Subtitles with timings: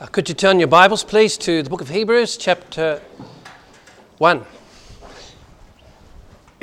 [0.00, 3.02] Uh, could you turn your Bibles, please, to the book of Hebrews, chapter
[4.16, 4.46] 1.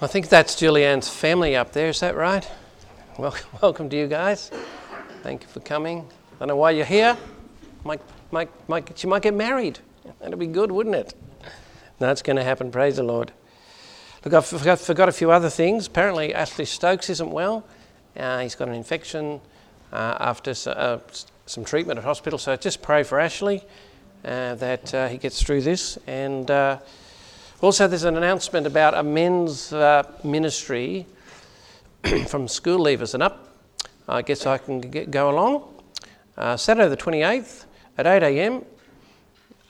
[0.00, 2.50] I think that's Julianne's family up there, is that right?
[3.18, 4.50] Welcome, welcome to you guys.
[5.22, 6.08] Thank you for coming.
[6.36, 7.18] I don't know why you're here.
[7.84, 9.80] Might, might, might, she might get married.
[10.20, 11.12] That'd be good, wouldn't it?
[11.98, 13.30] That's going to happen, praise the Lord.
[14.24, 15.86] Look, I forgot, forgot a few other things.
[15.86, 17.66] Apparently, Ashley Stokes isn't well.
[18.16, 19.42] Uh, he's got an infection
[19.92, 20.98] uh, after uh,
[21.46, 22.38] some treatment at hospital.
[22.38, 23.62] So just pray for Ashley
[24.24, 25.98] uh, that uh, he gets through this.
[26.06, 26.78] And uh,
[27.60, 29.72] also, there's an announcement about a men's
[30.24, 31.06] ministry
[32.26, 33.56] from school leavers and up.
[34.08, 35.72] I guess I can get, go along.
[36.58, 37.64] Saturday the 28th
[37.98, 38.64] at 8 a.m.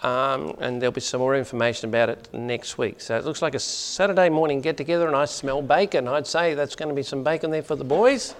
[0.02, 3.00] Um, and there'll be some more information about it next week.
[3.00, 6.06] So it looks like a Saturday morning get together, and I smell bacon.
[6.06, 8.34] I'd say that's going to be some bacon there for the boys.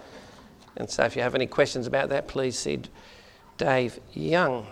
[0.76, 2.80] And so if you have any questions about that, please see
[3.56, 4.66] Dave Young.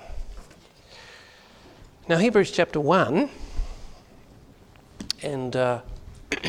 [2.06, 3.30] Now, Hebrews chapter 1,
[5.22, 5.80] and uh,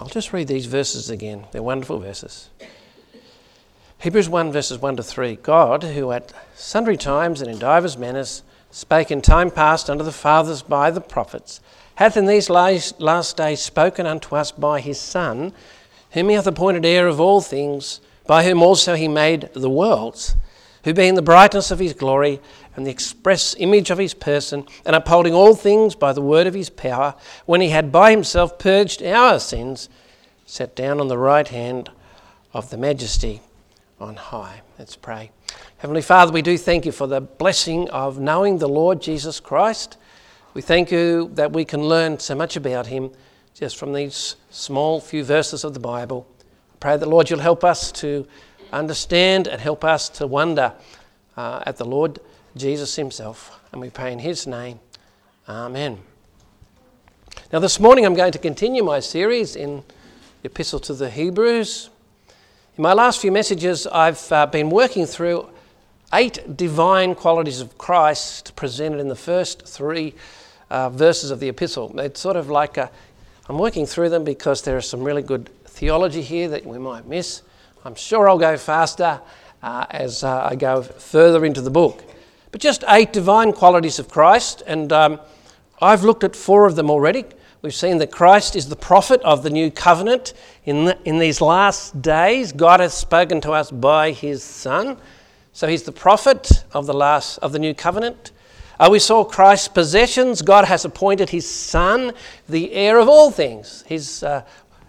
[0.00, 1.46] I'll just read these verses again.
[1.50, 2.50] They're wonderful verses.
[3.98, 5.36] Hebrews 1, verses 1 to 3.
[5.36, 10.12] God, who at sundry times and in divers manners spake in time past unto the
[10.12, 11.60] fathers by the prophets,
[11.96, 15.52] hath in these last days spoken unto us by his Son
[16.14, 20.36] whom he hath appointed heir of all things, by whom also he made the worlds,
[20.84, 22.40] who being the brightness of his glory
[22.76, 26.54] and the express image of his person, and upholding all things by the word of
[26.54, 27.14] his power,
[27.46, 29.88] when he had by himself purged our sins,
[30.46, 31.90] sat down on the right hand
[32.52, 33.40] of the majesty
[34.00, 34.62] on high.
[34.78, 35.32] Let's pray.
[35.78, 39.96] Heavenly Father, we do thank you for the blessing of knowing the Lord Jesus Christ.
[40.52, 43.10] We thank you that we can learn so much about him
[43.54, 46.26] just from these small few verses of the Bible.
[46.40, 48.26] I pray that, Lord, you'll help us to
[48.72, 50.72] understand and help us to wonder
[51.36, 52.18] uh, at the Lord
[52.56, 53.60] Jesus Himself.
[53.70, 54.80] And we pray in His name.
[55.48, 56.00] Amen.
[57.52, 59.84] Now, this morning I'm going to continue my series in
[60.42, 61.90] the Epistle to the Hebrews.
[62.76, 65.48] In my last few messages, I've uh, been working through
[66.12, 70.14] eight divine qualities of Christ presented in the first three
[70.70, 72.00] uh, verses of the epistle.
[72.00, 72.90] It's sort of like a
[73.46, 77.06] I'm working through them because there is some really good theology here that we might
[77.06, 77.42] miss.
[77.84, 79.20] I'm sure I'll go faster
[79.62, 82.02] uh, as uh, I go further into the book.
[82.52, 85.20] But just eight divine qualities of Christ, and um,
[85.82, 87.26] I've looked at four of them already.
[87.60, 90.32] We've seen that Christ is the prophet of the new covenant.
[90.64, 94.96] In, the, in these last days, God has spoken to us by his Son.
[95.52, 98.32] So he's the prophet of the, last, of the new covenant.
[98.78, 100.42] Uh, we saw Christ's possessions.
[100.42, 102.12] God has appointed his Son
[102.48, 103.84] the heir of all things.
[103.86, 104.42] His, uh,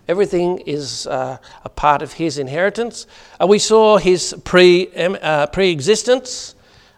[0.08, 3.06] everything is uh, a part of his inheritance.
[3.40, 6.56] Uh, we saw his pre, uh, existence.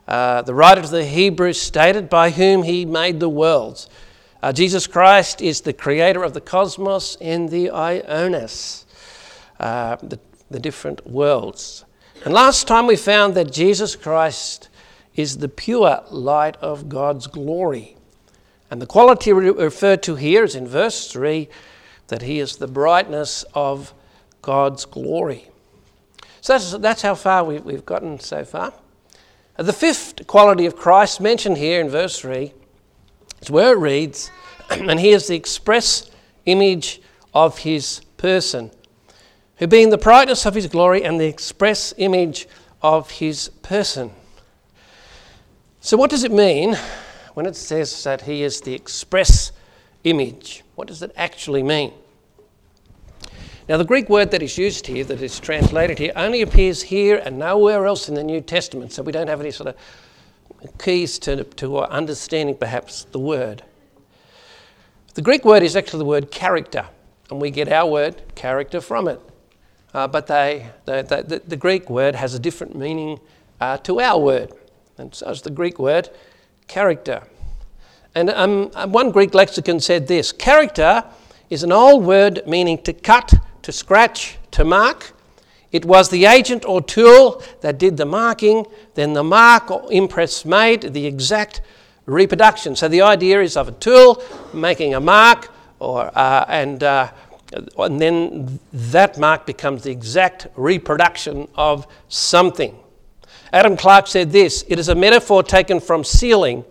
[0.07, 3.89] Uh, the writer to the Hebrews stated, by whom he made the worlds.
[4.53, 8.85] Jesus Christ is the creator of the cosmos and the ionos,
[9.59, 10.19] the,
[10.49, 11.83] the different worlds.
[12.23, 14.69] And last time we found that Jesus Christ
[15.17, 17.97] is the pure light of God's glory.
[18.69, 21.49] And the quality referred to here is in verse 3
[22.07, 23.93] that he is the brightness of
[24.41, 25.49] God's glory.
[26.41, 28.73] So that's, that's how far we, we've gotten so far.
[29.57, 32.53] The fifth quality of Christ mentioned here in verse 3
[33.41, 34.29] is where it reads,
[34.69, 36.11] and he is the express
[36.45, 37.01] image
[37.33, 38.71] of his person,
[39.57, 42.47] who being the brightness of his glory and the express image
[42.81, 44.11] of his person.
[45.87, 46.75] So, what does it mean
[47.33, 49.53] when it says that he is the express
[50.03, 50.65] image?
[50.75, 51.93] What does it actually mean?
[53.69, 57.21] Now, the Greek word that is used here, that is translated here, only appears here
[57.23, 61.17] and nowhere else in the New Testament, so we don't have any sort of keys
[61.19, 63.63] to, to understanding perhaps the word.
[65.13, 66.85] The Greek word is actually the word character,
[67.31, 69.21] and we get our word character from it.
[69.93, 73.21] Uh, but they, they, they, the, the, Greek word has a different meaning
[73.61, 74.51] uh, to our word.
[74.97, 76.09] And so is the Greek word
[76.67, 77.23] character.
[78.15, 81.03] And um, one Greek lexicon said this character
[81.49, 85.13] is an old word meaning to cut, to scratch, to mark.
[85.71, 88.65] It was the agent or tool that did the marking,
[88.95, 91.61] then the mark or impress made the exact
[92.05, 92.75] reproduction.
[92.75, 94.23] So the idea is of a tool
[94.53, 97.11] making a mark, or, uh, and, uh,
[97.77, 102.75] and then that mark becomes the exact reproduction of something.
[103.53, 106.65] Adam Clarke said this It is a metaphor taken from sealing,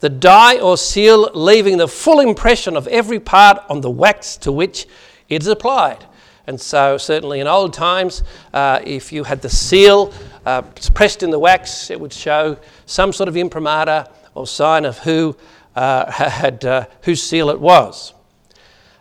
[0.00, 4.52] the die or seal leaving the full impression of every part on the wax to
[4.52, 4.86] which
[5.28, 6.04] it is applied.
[6.46, 8.22] And so, certainly in old times,
[8.52, 10.12] uh, if you had the seal
[10.44, 10.62] uh,
[10.92, 15.36] pressed in the wax, it would show some sort of imprimatur or sign of who
[15.74, 18.12] uh, had uh, whose seal it was.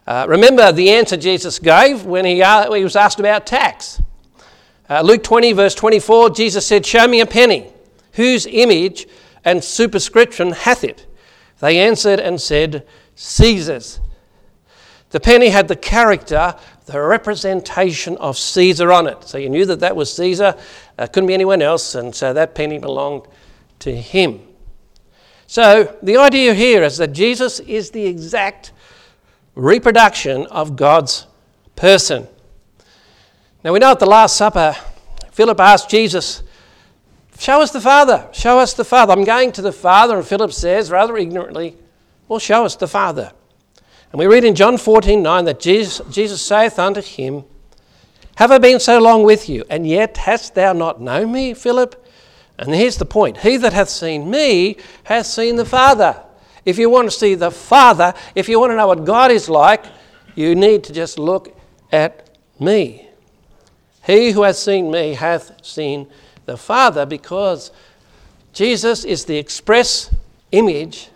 [0.06, 4.02] Uh, remember the answer Jesus gave when he, uh, he was asked about tax.
[5.01, 7.72] Luke 20, verse 24, Jesus said, Show me a penny.
[8.13, 9.07] Whose image
[9.44, 11.07] and superscription hath it?
[11.60, 12.86] They answered and said,
[13.16, 14.00] Caesar's.
[15.12, 16.56] The penny had the character,
[16.86, 19.24] the representation of Caesar on it.
[19.24, 20.56] So you knew that that was Caesar,
[20.98, 23.28] uh, couldn't be anyone else, and so that penny belonged
[23.80, 24.42] to him.
[25.48, 28.72] So the idea here is that Jesus is the exact
[29.56, 31.28] reproduction of God's
[31.75, 32.28] person.
[33.63, 34.75] Now we know at the Last Supper,
[35.31, 36.44] Philip asked Jesus,
[37.39, 39.13] Show us the Father, show us the Father.
[39.13, 41.77] I'm going to the Father, and Philip says, rather ignorantly,
[42.27, 43.31] Well, show us the Father.
[44.12, 47.45] And we read in John 14 9 that Jesus, Jesus saith unto him,
[48.36, 52.06] Have I been so long with you, and yet hast thou not known me, Philip?
[52.59, 56.21] And here's the point He that hath seen me hath seen the Father.
[56.66, 59.50] If you want to see the Father, if you want to know what God is
[59.50, 59.86] like,
[60.36, 61.57] you need to just look
[61.92, 63.09] at me.
[64.06, 66.08] He who hath seen me hath seen
[66.46, 67.72] the Father, because
[68.52, 70.14] Jesus is the express
[70.52, 71.10] image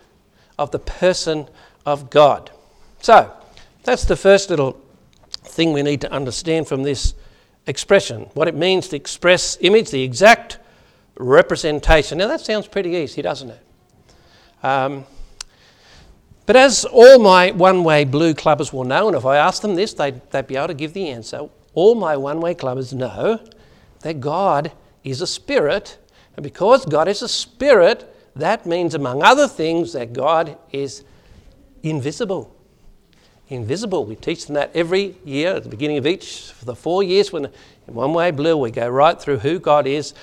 [0.58, 1.48] of the person
[1.86, 2.50] of God.
[3.02, 3.32] So,
[3.84, 4.82] that's the first little
[5.30, 7.14] thing we need to understand from this
[7.68, 10.58] expression what it means the express image, the exact
[11.18, 12.18] representation.
[12.18, 13.64] Now, that sounds pretty easy, doesn't it?
[14.64, 15.06] Um,
[16.46, 19.76] but as all my one way blue clubbers will know, and if I ask them
[19.76, 21.50] this, they'd, they'd be able to give the answer.
[21.78, 23.40] All my one way clubbers know
[24.00, 24.72] that God
[25.04, 26.00] is a spirit,
[26.36, 31.04] and because God is a spirit, that means, among other things, that God is
[31.84, 32.58] invisible
[33.50, 34.06] invisible.
[34.06, 37.32] We teach them that every year at the beginning of each, for the four years,
[37.32, 40.14] when in one way blue, we go right through who God is,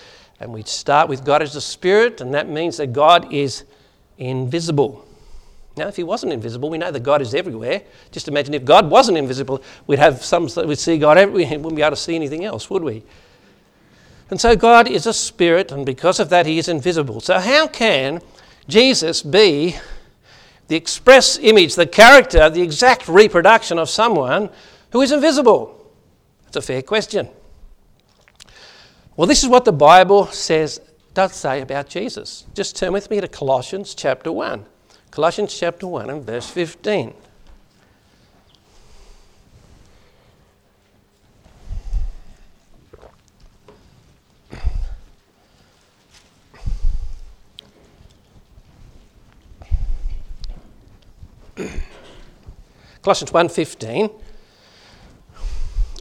[0.41, 3.65] and we start with God as a spirit, and that means that God is
[4.19, 5.07] invisible.
[5.77, 7.83] Now, if he wasn't invisible, we know that God is everywhere.
[8.13, 11.77] Just imagine if God wasn't invisible, we'd have some, we'd see God everywhere, we wouldn't
[11.77, 13.03] be able to see anything else, would we?
[14.31, 17.21] And so God is a spirit, and because of that, he is invisible.
[17.21, 18.23] So, how can
[18.69, 19.77] Jesus be
[20.69, 24.51] the express image, the character, the exact reproduction of someone
[24.93, 25.93] who is invisible?
[26.45, 27.29] That's a fair question.
[29.17, 30.81] Well, this is what the Bible says,
[31.13, 32.45] does say about Jesus.
[32.55, 34.65] Just turn with me to Colossians chapter 1.
[35.15, 37.15] Colossians chapter 1 and verse 15.
[53.03, 54.11] Colossians 1:15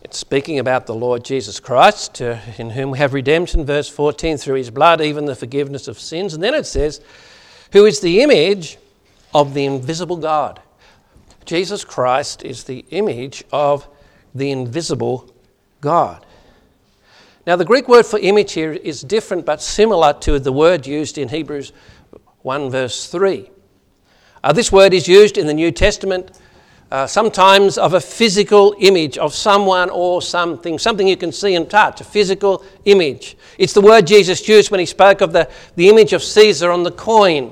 [0.03, 4.37] it's speaking about the Lord Jesus Christ uh, in whom we have redemption verse 14
[4.37, 6.99] through his blood even the forgiveness of sins and then it says
[7.73, 8.79] who is the image
[9.33, 10.61] of the invisible God
[11.45, 13.87] Jesus Christ is the image of
[14.33, 15.33] the invisible
[15.81, 16.25] God
[17.45, 21.17] now the Greek word for image here is different but similar to the word used
[21.17, 21.73] in Hebrews
[22.41, 23.49] 1 verse 3
[24.43, 26.39] uh, this word is used in the New Testament
[26.93, 31.67] uh, sometimes of a physical image of someone or something, something you can see and
[31.67, 33.35] touch, a physical image.
[33.57, 36.83] It's the word Jesus used when he spoke of the, the image of Caesar on
[36.83, 37.51] the coin.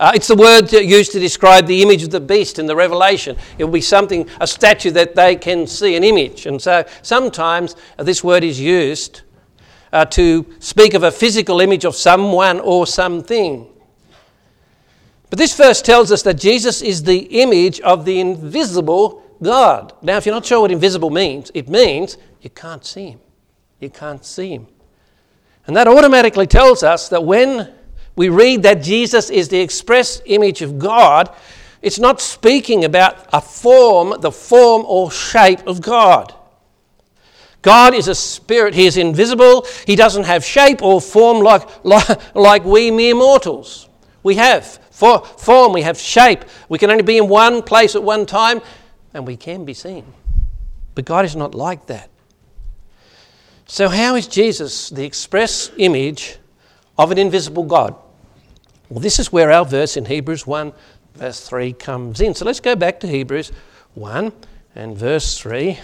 [0.00, 3.36] Uh, it's the word used to describe the image of the beast in the Revelation.
[3.58, 6.46] It will be something, a statue that they can see, an image.
[6.46, 9.22] And so sometimes uh, this word is used
[9.92, 13.66] uh, to speak of a physical image of someone or something.
[15.30, 19.94] But this verse tells us that Jesus is the image of the invisible God.
[20.00, 23.20] Now, if you're not sure what invisible means, it means you can't see him.
[23.80, 24.68] You can't see him.
[25.66, 27.72] And that automatically tells us that when
[28.18, 31.32] we read that Jesus is the express image of God,
[31.80, 36.34] it's not speaking about a form, the form or shape of God.
[37.62, 38.74] God is a spirit.
[38.74, 39.66] He is invisible.
[39.86, 43.88] He doesn't have shape or form like, like, like we mere mortals.
[44.24, 46.44] We have for form, we have shape.
[46.68, 48.60] We can only be in one place at one time,
[49.14, 50.04] and we can be seen.
[50.96, 52.10] But God is not like that.
[53.66, 56.38] So, how is Jesus the express image
[56.98, 57.94] of an invisible God?
[58.88, 60.72] Well, this is where our verse in Hebrews 1,
[61.14, 62.34] verse 3 comes in.
[62.34, 63.52] So, let's go back to Hebrews
[63.94, 64.32] 1
[64.74, 65.78] and verse 3.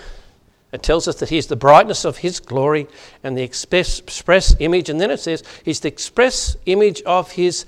[0.72, 2.86] It tells us that He's the brightness of His glory
[3.22, 4.88] and the express, express image.
[4.88, 7.66] And then it says He's the express image of His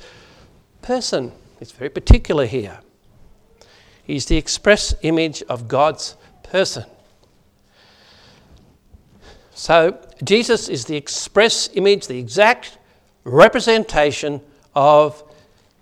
[0.81, 1.33] person.
[1.61, 2.81] It's very particular here.
[4.05, 6.85] He's the express image of God's person.
[9.55, 12.79] So, Jesus is the express image, the exact
[13.25, 14.41] representation
[14.77, 15.25] of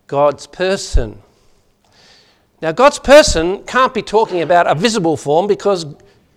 [0.07, 1.21] God's person.
[2.63, 5.85] Now, God's person can't be talking about a visible form because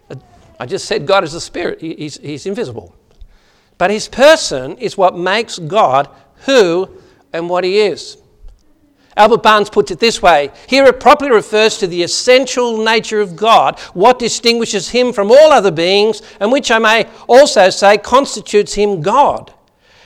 [0.10, 0.16] uh,
[0.60, 2.94] I just said God is a spirit, he's, he's invisible.
[3.78, 6.10] But his person is what makes God
[6.46, 6.90] who
[7.32, 8.18] and what he is.
[9.16, 13.36] Albert Barnes puts it this way here it properly refers to the essential nature of
[13.36, 18.74] God, what distinguishes him from all other beings, and which I may also say constitutes
[18.74, 19.54] him God.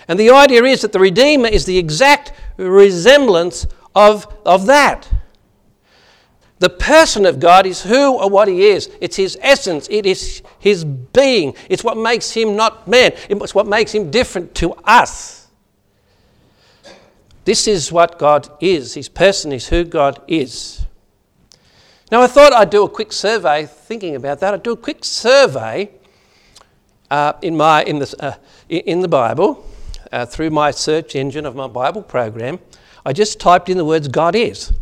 [0.08, 2.31] And the idea is that the Redeemer is the exact
[2.70, 5.10] resemblance of, of that.
[6.60, 8.90] The person of God is who or what he is.
[9.02, 9.88] It's his essence.
[9.90, 11.56] It is his being.
[11.70, 13.14] It's what makes him not man.
[13.30, 15.48] It's what makes him different to us.
[17.46, 18.94] This is what God is.
[18.94, 20.86] His person is who God is.
[22.12, 24.54] Now, I thought I'd do a quick survey, thinking about that.
[24.54, 25.90] I'd do a quick survey
[27.10, 28.34] uh, in, my, in, the, uh,
[28.70, 29.66] in the Bible
[30.12, 32.60] uh, through my search engine of my Bible program.
[33.06, 34.74] I just typed in the words God is.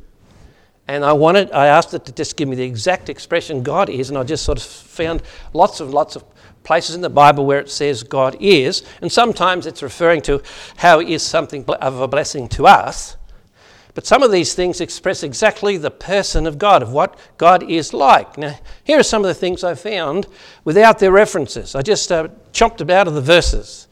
[0.88, 4.10] And I wanted, I asked it to just give me the exact expression God is,
[4.10, 5.22] and I just sort of found
[5.54, 6.24] lots and lots of
[6.64, 10.42] places in the Bible where it says God is, and sometimes it's referring to
[10.78, 13.18] how is something of a blessing to us.
[13.94, 17.94] But some of these things express exactly the person of God, of what God is
[17.94, 18.38] like.
[18.38, 20.26] Now, here are some of the things I found
[20.64, 21.76] without their references.
[21.76, 23.89] I just uh, chopped them out of the verses.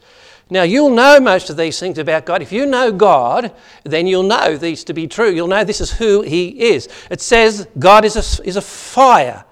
[0.50, 2.40] Now, you'll know most of these things about God.
[2.40, 3.52] If you know God,
[3.84, 5.30] then you'll know these to be true.
[5.30, 6.88] You'll know this is who He is.
[7.10, 9.44] It says God is a, is a fire.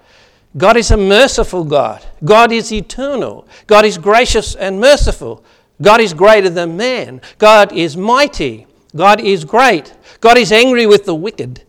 [0.57, 2.03] God is a merciful God.
[2.25, 3.47] God is eternal.
[3.67, 5.43] God is gracious and merciful.
[5.81, 7.21] God is greater than man.
[7.37, 8.65] God is mighty.
[8.95, 9.93] God is great.
[10.19, 11.61] God is angry with the wicked.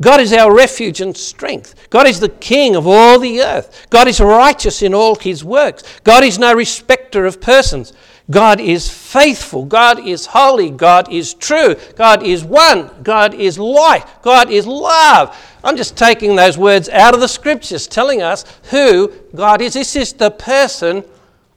[0.00, 1.88] God is our refuge and strength.
[1.88, 3.86] God is the king of all the earth.
[3.88, 5.84] God is righteous in all his works.
[6.02, 7.92] God is no respecter of persons.
[8.30, 9.64] God is faithful.
[9.64, 10.70] God is holy.
[10.70, 11.74] God is true.
[11.96, 12.90] God is one.
[13.02, 14.06] God is light.
[14.22, 15.36] God is love.
[15.64, 19.74] I'm just taking those words out of the scriptures, telling us who God is.
[19.74, 21.04] This is the person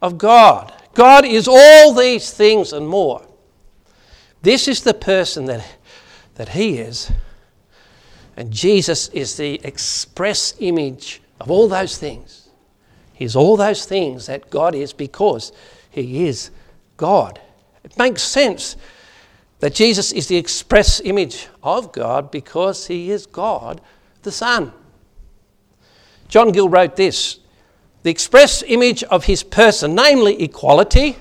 [0.01, 0.73] of God.
[0.93, 3.25] God is all these things and more.
[4.41, 5.65] This is the person that,
[6.35, 7.11] that He is.
[8.37, 12.49] And Jesus is the express image of all those things.
[13.13, 15.51] He's all those things that God is because
[16.03, 16.51] He is
[16.97, 17.39] God.
[17.83, 18.75] It makes sense
[19.59, 23.79] that Jesus is the express image of God because he is God
[24.23, 24.73] the Son.
[26.27, 27.39] John Gill wrote this
[28.03, 31.17] the express image of his person, namely equality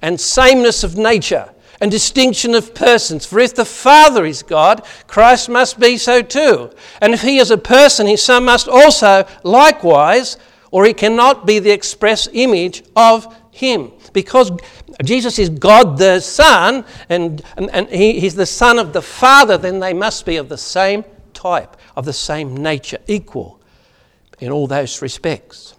[0.00, 3.26] and sameness of nature and distinction of persons.
[3.26, 6.70] For if the Father is God, Christ must be so too.
[7.00, 10.38] And if he is a person, his Son must also likewise,
[10.70, 13.92] or he cannot be the express image of him.
[14.12, 14.50] Because
[15.04, 19.58] Jesus is God the Son, and, and, and he, He's the Son of the Father,
[19.58, 23.60] then they must be of the same type, of the same nature, equal
[24.38, 25.74] in all those respects.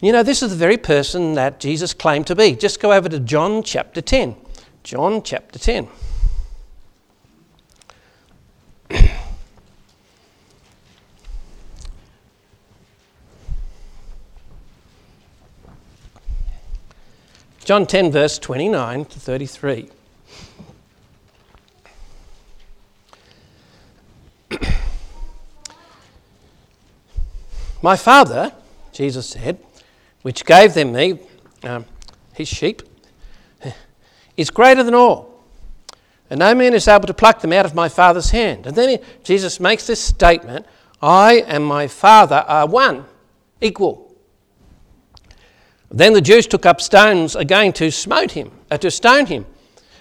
[0.00, 2.54] You know, this is the very person that Jesus claimed to be.
[2.54, 4.34] Just go over to John chapter 10.
[4.82, 5.88] John chapter 10.
[17.70, 19.90] John 10, verse 29 to 33.
[27.80, 28.52] My Father,
[28.90, 29.60] Jesus said,
[30.22, 31.20] which gave them me,
[31.62, 31.84] um,
[32.34, 32.82] his sheep,
[34.36, 35.40] is greater than all.
[36.28, 38.66] And no man is able to pluck them out of my Father's hand.
[38.66, 40.66] And then Jesus makes this statement
[41.00, 43.04] I and my Father are one,
[43.60, 44.09] equal.
[45.90, 49.44] Then the Jews took up stones again to smote him, uh, to stone him.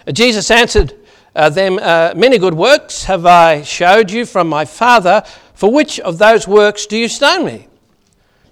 [0.08, 0.94] Uh, Jesus answered
[1.36, 5.24] uh, them, uh, Many good works have I showed you from my Father.
[5.56, 7.68] For which of those works do you stone me?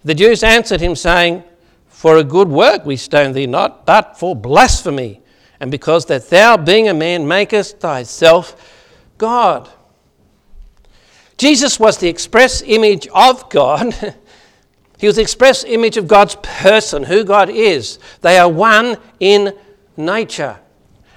[0.04, 1.44] The Jews answered him, saying,
[1.88, 5.22] For a good work we stone thee not, but for blasphemy,
[5.60, 8.74] and because that thou, being a man, makest thyself
[9.18, 9.70] God.
[11.38, 14.16] Jesus was the express image of God.
[14.98, 18.00] He was the express image of God's person, who God is.
[18.22, 19.54] They are one in
[19.96, 20.60] nature.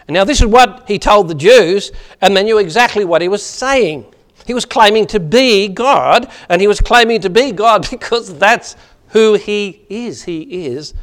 [0.07, 3.29] And now, this is what he told the Jews, and they knew exactly what he
[3.29, 4.05] was saying.
[4.47, 8.77] He was claiming to be God, and he was claiming to be God because that's
[9.09, 10.25] who he is.
[10.25, 10.95] He is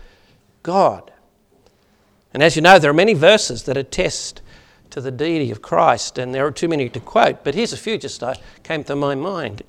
[0.62, 1.12] God.
[2.34, 4.42] And as you know, there are many verses that attest
[4.90, 7.78] to the deity of Christ, and there are too many to quote, but here's a
[7.78, 9.64] few just uh, came to my mind.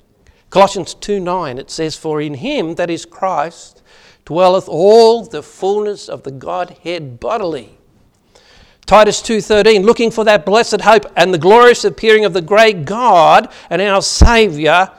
[0.49, 3.81] Colossians 2 9, it says, For in him, that is Christ,
[4.25, 7.79] dwelleth all the fullness of the Godhead bodily.
[8.89, 13.51] Titus 2:13 looking for that blessed hope and the glorious appearing of the great God
[13.69, 14.89] and our savior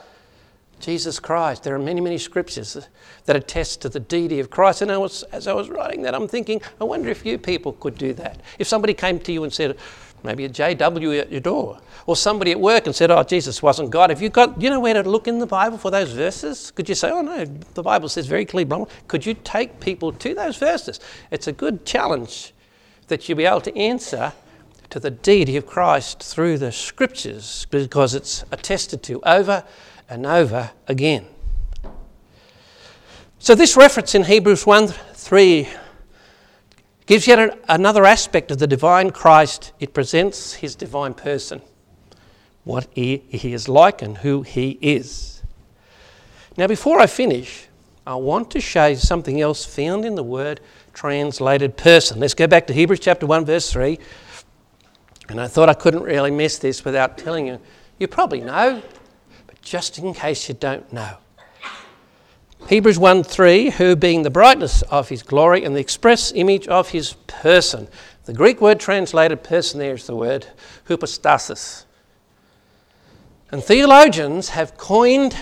[0.79, 1.65] Jesus Christ.
[1.65, 2.87] There are many many scriptures
[3.25, 6.15] that attest to the deity of Christ and I was, as I was writing that
[6.15, 8.41] I'm thinking I wonder if you people could do that.
[8.61, 9.77] If somebody came to you and said
[10.23, 13.91] maybe a JW at your door or somebody at work and said oh Jesus wasn't
[13.91, 14.11] God.
[14.11, 16.71] Have you got you know where to look in the Bible for those verses?
[16.71, 20.35] Could you say oh no the Bible says very clearly could you take people to
[20.35, 21.01] those verses?
[21.31, 22.53] It's a good challenge
[23.09, 24.33] that you'll be able to answer
[24.91, 29.65] to the deity of Christ through the scriptures because it's attested to over
[30.09, 31.27] and over again.
[33.39, 35.69] So, this reference in Hebrews 1 3
[37.11, 39.73] gives yet another aspect of the divine Christ.
[39.81, 41.61] It presents his divine person,
[42.63, 45.43] what he, is like and who he is.
[46.57, 47.67] Now, before I finish,
[48.07, 50.61] I want to show you something else found in the word
[50.95, 52.21] translated person.
[52.21, 53.99] Let's go back to Hebrews chapter 1, verse 3.
[55.31, 57.61] And I thought I couldn't really miss this without telling you.
[57.99, 58.85] You probably know,
[59.49, 61.17] but just in case you don't know.
[62.69, 66.91] Hebrews 1 3, who being the brightness of his glory and the express image of
[66.91, 67.89] his person.
[68.25, 70.47] The Greek word translated person there is the word
[70.87, 71.87] hypostasis.
[73.51, 75.37] And theologians have coined,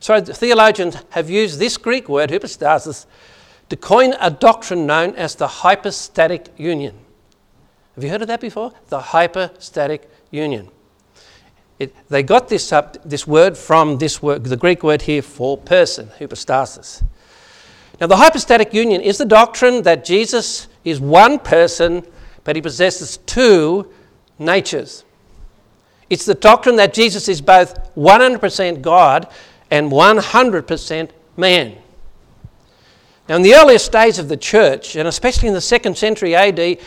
[0.00, 3.06] sorry, theologians have used this Greek word, hypostasis,
[3.68, 6.96] to coin a doctrine known as the hypostatic union.
[7.96, 8.72] Have you heard of that before?
[8.88, 10.70] The hypostatic union.
[11.78, 15.58] It, they got this, up, this word from this word, the Greek word here for
[15.58, 17.02] person, hypostasis.
[18.00, 22.04] Now, the hypostatic union is the doctrine that Jesus is one person,
[22.44, 23.90] but he possesses two
[24.38, 25.04] natures.
[26.08, 29.28] It's the doctrine that Jesus is both 100% God
[29.70, 31.76] and 100% man.
[33.28, 36.78] Now, in the earliest days of the church, and especially in the second century AD,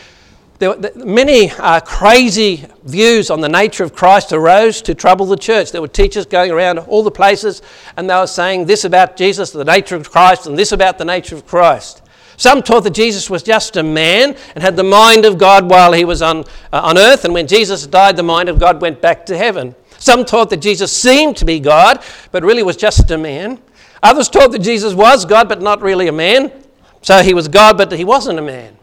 [0.60, 5.36] there were many uh, crazy views on the nature of Christ arose to trouble the
[5.38, 5.72] church.
[5.72, 7.62] There were teachers going around all the places,
[7.96, 11.04] and they were saying this about Jesus, the nature of Christ, and this about the
[11.06, 12.02] nature of Christ.
[12.36, 15.94] Some taught that Jesus was just a man and had the mind of God while
[15.94, 16.40] he was on,
[16.74, 19.74] uh, on earth, and when Jesus died, the mind of God went back to heaven.
[19.98, 23.58] Some taught that Jesus seemed to be God, but really was just a man.
[24.02, 26.52] Others taught that Jesus was God, but not really a man.
[27.00, 28.76] So he was God, but he wasn't a man.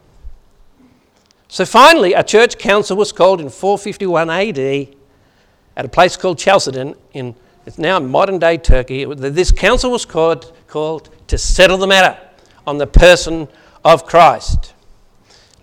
[1.48, 4.60] So finally, a church council was called in 451 AD
[5.76, 7.36] at a place called Chalcedon in
[7.68, 9.04] it's now modern day Turkey.
[9.04, 12.18] This council was called, called to settle the matter
[12.66, 13.50] on the person
[13.84, 14.74] of Christ.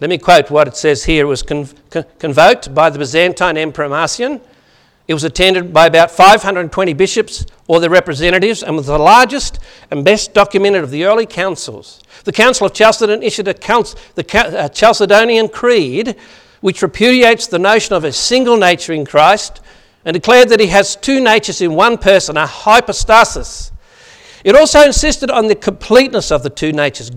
[0.01, 1.25] Let me quote what it says here.
[1.25, 4.43] It was convoked by the Byzantine Emperor Marcian
[5.07, 9.59] it was attended by about 520 bishops or their representatives and was the largest
[9.91, 12.03] and best documented of the early councils.
[12.25, 16.17] The Council of Chalcedon issued a council, the uh, Chalcedonian Creed,
[16.63, 19.61] which repudiates the notion of a single nature in Christ
[20.07, 23.73] and declared that he has two natures in one person, a hypostasis.
[24.43, 27.11] It also insisted on the completeness of the two natures,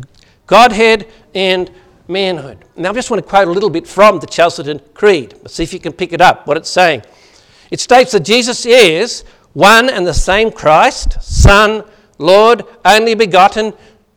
[0.46, 1.72] Godhead and
[2.10, 2.66] manhood.
[2.76, 5.34] Now, I just want to quote a little bit from the Chalcedon Creed.
[5.42, 7.04] Let's see if you can pick it up, what it's saying.
[7.72, 11.84] It states that Jesus is one and the same Christ, Son,
[12.20, 13.74] Lord, only begotten,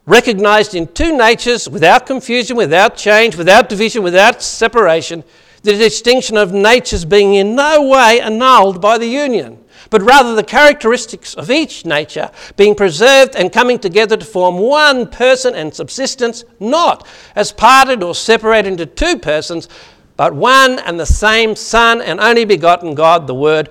[0.07, 5.25] recognized in two natures without confusion, without change, without division, without separation,
[5.63, 10.43] the distinction of natures being in no way annulled by the union, but rather the
[10.43, 16.45] characteristics of each nature being preserved and coming together to form one person and subsistence,
[16.59, 19.69] not as parted or separated into two persons,
[20.21, 23.71] but one and the same Son and only begotten God, the Word,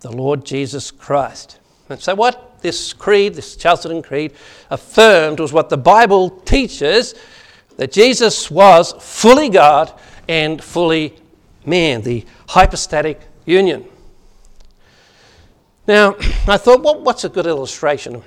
[0.00, 1.58] the Lord Jesus Christ.
[1.88, 4.34] And so, what this creed, this Chalcedon Creed,
[4.68, 7.14] affirmed was what the Bible teaches
[7.78, 9.90] that Jesus was fully God
[10.28, 11.16] and fully
[11.64, 13.86] man, the hypostatic union.
[15.88, 16.14] Now,
[16.46, 18.22] I thought, well, what's a good illustration?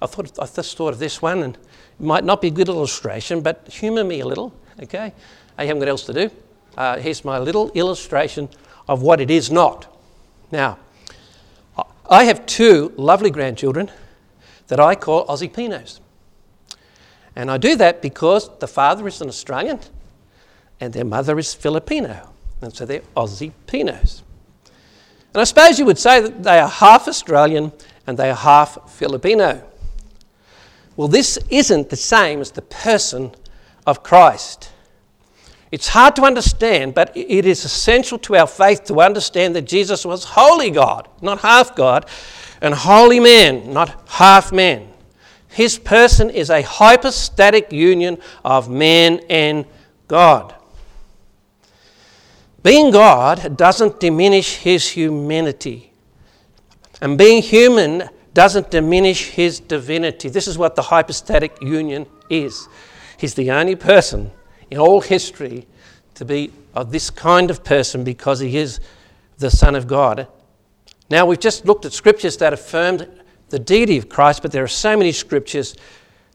[0.00, 2.70] I thought I just thought of this one, and it might not be a good
[2.70, 5.12] illustration, but humour me a little, okay?
[5.58, 6.30] I haven't got else to do
[6.76, 8.48] uh, here's my little illustration
[8.88, 9.86] of what it is not.
[10.50, 10.78] Now,
[12.08, 13.90] I have two lovely grandchildren
[14.68, 16.00] that I call Aussie Pinos.
[17.34, 19.80] And I do that because the father is an Australian
[20.80, 22.28] and their mother is Filipino.
[22.60, 24.22] And so they're Aussie Pinos.
[25.32, 27.72] And I suppose you would say that they are half Australian
[28.06, 29.62] and they are half Filipino.
[30.96, 33.32] Well, this isn't the same as the person
[33.86, 34.71] of Christ.
[35.72, 40.04] It's hard to understand, but it is essential to our faith to understand that Jesus
[40.04, 42.04] was wholly God, not half God,
[42.60, 44.92] and wholly man, not half man.
[45.48, 49.64] His person is a hypostatic union of man and
[50.08, 50.54] God.
[52.62, 55.90] Being God doesn't diminish his humanity.
[57.00, 60.28] And being human doesn't diminish his divinity.
[60.28, 62.68] This is what the hypostatic union is.
[63.16, 64.30] He's the only person
[64.72, 65.66] in all history
[66.14, 68.80] to be of this kind of person because he is
[69.38, 70.26] the Son of God.
[71.10, 73.06] Now, we've just looked at scriptures that affirmed
[73.50, 75.76] the deity of Christ, but there are so many scriptures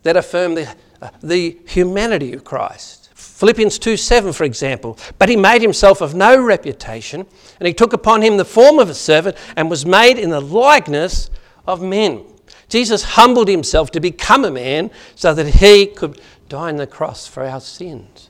[0.04, 3.10] that affirm the, uh, the humanity of Christ.
[3.16, 5.00] Philippians 2 7, for example.
[5.18, 7.26] But he made himself of no reputation,
[7.60, 10.42] and he took upon him the form of a servant, and was made in the
[10.42, 11.32] likeness
[11.66, 12.24] of men.
[12.70, 17.28] Jesus humbled himself to become a man so that he could die on the cross
[17.28, 18.27] for our sins.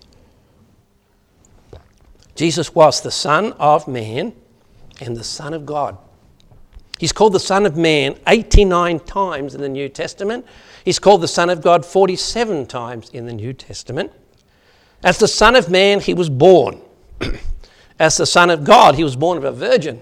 [2.38, 4.32] Jesus was the Son of Man
[5.02, 5.98] and the Son of God.
[7.00, 10.46] He's called the Son of Man 89 times in the New Testament.
[10.86, 14.12] He's called the Son of God 47 times in the New Testament.
[15.04, 16.80] As the Son of Man, he was born.
[18.00, 20.00] As the Son of God, he was born of a virgin.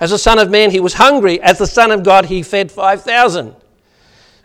[0.00, 1.40] As the Son of Man, he was hungry.
[1.40, 3.56] As the Son of God, he fed 5,000.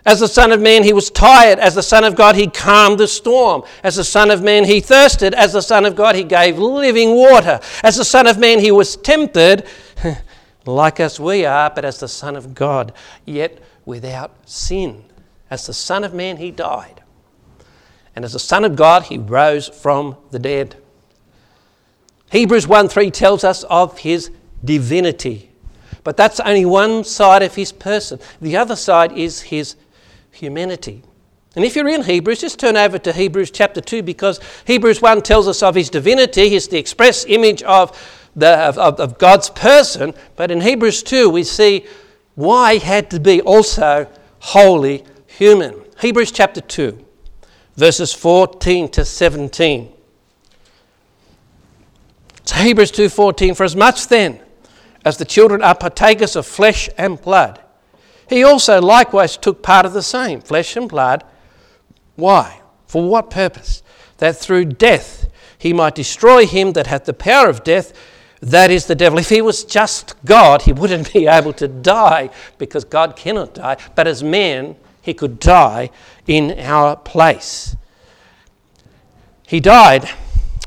[0.06, 1.58] As the Son of Man, he was tired.
[1.58, 3.62] As the Son of God, he calmed the storm.
[3.82, 5.32] As the Son of Man, he thirsted.
[5.32, 7.58] As the Son of God, he gave living water.
[7.82, 9.66] As the Son of Man, he was tempted,
[10.66, 12.92] like as we are, but as the Son of God,
[13.24, 15.04] yet without sin.
[15.50, 17.02] As the Son of Man, he died.
[18.14, 20.76] And as the Son of God, he rose from the dead.
[22.30, 24.30] Hebrews 1 3 tells us of his
[24.62, 25.50] divinity.
[26.02, 28.18] But that's only one side of his person.
[28.40, 29.76] The other side is his
[30.34, 31.02] humanity.
[31.56, 35.22] And if you're in Hebrews, just turn over to Hebrews chapter 2 because Hebrews 1
[35.22, 36.48] tells us of his divinity.
[36.48, 37.96] He's the express image of,
[38.34, 40.14] the, of, of God's person.
[40.36, 41.86] But in Hebrews 2, we see
[42.34, 44.08] why he had to be also
[44.40, 45.80] wholly human.
[46.00, 47.04] Hebrews chapter 2
[47.76, 49.92] verses 14 to 17.
[52.44, 54.40] So Hebrews 2:14 for as much then
[55.04, 57.60] as the children are partakers of flesh and blood
[58.28, 61.24] he also likewise took part of the same flesh and blood.
[62.16, 62.60] Why?
[62.86, 63.82] For what purpose?
[64.18, 67.92] That through death he might destroy him that hath the power of death.
[68.40, 69.18] That is the devil.
[69.18, 73.76] If he was just God he wouldn't be able to die because God cannot die.
[73.94, 75.90] But as man he could die
[76.26, 77.76] in our place.
[79.46, 80.08] He died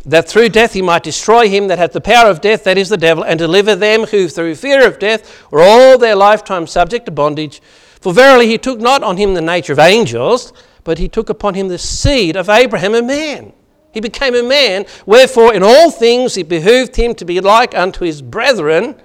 [0.07, 2.89] that through death he might destroy him that hath the power of death, that is
[2.89, 7.05] the devil, and deliver them who through fear of death were all their lifetime subject
[7.05, 7.61] to bondage.
[7.99, 10.53] For verily he took not on him the nature of angels,
[10.85, 13.51] but he took upon him the seed of Abraham, a man.
[13.91, 18.05] He became a man, wherefore in all things it behooved him to be like unto
[18.05, 18.95] his brethren,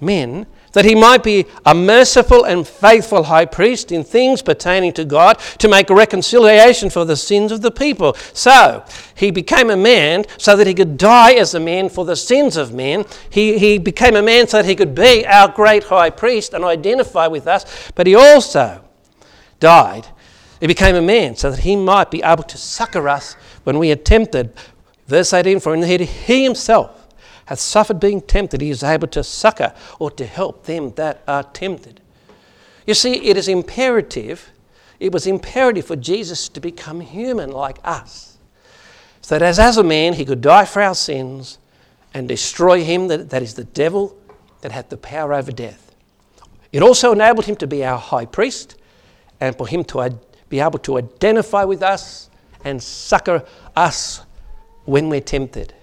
[0.00, 5.04] men, that he might be a merciful and faithful high priest in things pertaining to
[5.04, 8.14] God to make reconciliation for the sins of the people.
[8.32, 8.84] So,
[9.14, 12.56] he became a man so that he could die as a man for the sins
[12.56, 13.06] of men.
[13.30, 16.64] He, he became a man so that he could be our great high priest and
[16.64, 17.90] identify with us.
[17.94, 18.84] But he also
[19.60, 20.06] died.
[20.60, 23.34] He became a man so that he might be able to succor us
[23.64, 24.52] when we are tempted.
[25.06, 27.03] Verse 18 For he himself
[27.46, 31.42] hath suffered being tempted, he is able to succor or to help them that are
[31.42, 32.00] tempted.
[32.86, 34.50] You see, it is imperative,
[35.00, 38.38] it was imperative for Jesus to become human like us,
[39.20, 41.58] so that as, as a man he could die for our sins
[42.12, 44.16] and destroy him that, that is the devil
[44.60, 45.94] that had the power over death.
[46.72, 48.76] It also enabled him to be our high priest
[49.40, 52.30] and for him to be able to identify with us
[52.64, 53.44] and succor
[53.76, 54.22] us
[54.84, 55.74] when we're tempted.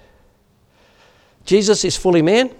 [1.45, 2.51] Jesus is fully man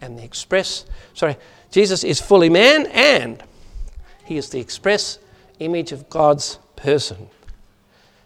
[0.00, 1.36] and the express, sorry,
[1.70, 3.42] Jesus is fully man and
[4.24, 5.18] he is the express
[5.58, 7.28] image of God's person.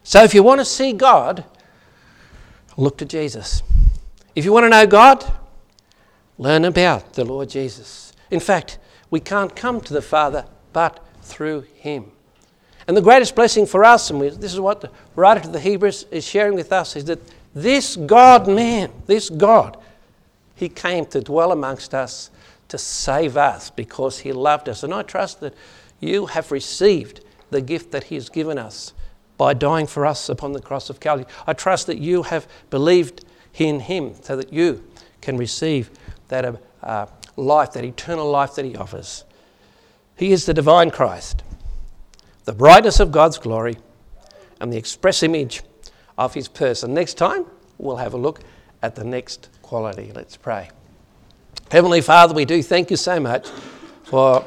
[0.02, 1.44] So if you want to see God,
[2.76, 3.62] look to Jesus.
[4.34, 5.24] If you want to know God,
[6.38, 8.12] learn about the Lord Jesus.
[8.30, 8.78] In fact,
[9.10, 12.12] we can't come to the Father but through him.
[12.86, 16.06] And the greatest blessing for us, and this is what the writer to the Hebrews
[16.10, 17.20] is sharing with us, is that
[17.54, 19.78] this God man, this God,
[20.56, 22.30] he came to dwell amongst us
[22.68, 24.82] to save us because He loved us.
[24.82, 25.54] And I trust that
[26.00, 28.94] you have received the gift that He has given us
[29.36, 31.26] by dying for us upon the cross of Calvary.
[31.46, 34.82] I trust that you have believed in Him so that you
[35.20, 35.90] can receive
[36.28, 39.24] that uh, life, that eternal life that He offers.
[40.16, 41.42] He is the divine Christ,
[42.44, 43.76] the brightness of God's glory,
[44.58, 45.62] and the express image
[46.16, 46.94] of His person.
[46.94, 47.44] Next time,
[47.76, 48.40] we'll have a look
[48.82, 50.12] at the next quality.
[50.14, 50.70] Let's pray.
[51.72, 53.48] Heavenly Father, we do thank you so much
[54.04, 54.46] for,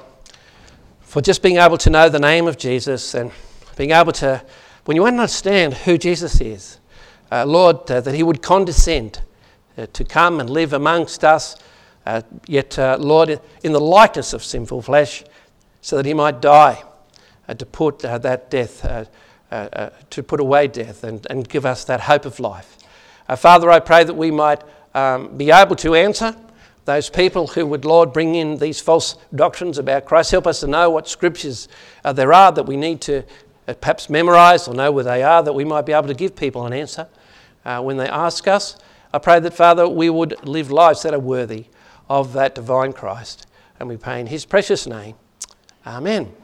[1.02, 3.30] for just being able to know the name of Jesus and
[3.76, 4.42] being able to,
[4.86, 6.80] when you understand who Jesus is,
[7.34, 9.22] uh, Lord, uh, that He would condescend
[9.78, 11.58] uh, to come and live amongst us,
[12.06, 15.26] uh, yet, uh, Lord, in the likeness of sinful flesh,
[15.82, 16.82] so that He might die
[17.50, 19.10] uh, to put that death,
[19.52, 22.78] to put away death and, and give us that hope of life.
[23.36, 26.36] Father, I pray that we might um, be able to answer
[26.86, 30.32] those people who would, Lord, bring in these false doctrines about Christ.
[30.32, 31.68] Help us to know what scriptures
[32.04, 33.24] uh, there are that we need to
[33.68, 36.36] uh, perhaps memorize or know where they are, that we might be able to give
[36.36, 37.08] people an answer
[37.66, 38.76] uh, when they ask us.
[39.14, 41.66] I pray that, Father, we would live lives that are worthy
[42.10, 43.46] of that divine Christ.
[43.80, 45.16] And we pray in his precious name.
[45.86, 46.39] Amen.